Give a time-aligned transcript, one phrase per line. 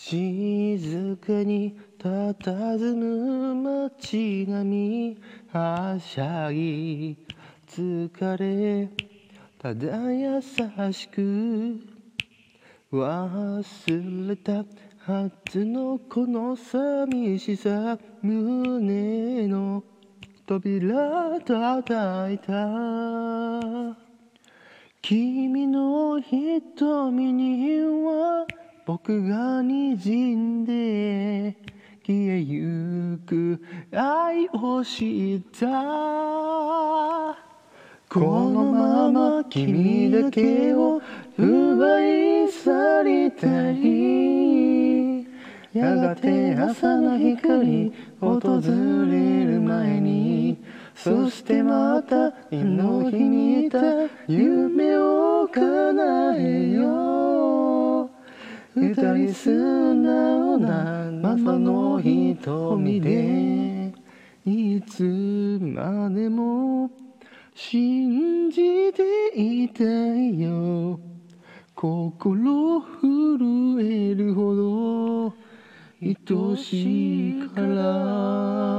[0.00, 5.18] 静かに佇む街並み
[5.52, 7.16] はしゃぎ
[7.66, 8.88] 疲れ
[9.58, 10.40] ただ優
[10.92, 11.80] しく
[12.92, 14.64] 忘れた
[15.00, 19.82] はずのこの寂しさ胸の
[20.46, 23.98] 扉叩いた。
[25.02, 28.46] 君の瞳には
[28.88, 31.54] 僕が滲んで
[32.06, 35.66] 消えゆく愛を知った。
[38.08, 41.02] このまま君だけを
[41.36, 45.26] 奪い去りたい
[45.74, 53.78] やがて朝の光訪れる前にそしてまた今の日にいた
[54.26, 56.67] 夢を叶え
[58.80, 63.92] 二人素直なままの瞳で
[64.44, 66.90] いつまでも
[67.54, 71.00] 信じていたいよ。
[71.74, 75.34] 心震えるほど
[76.00, 78.77] 愛しいから。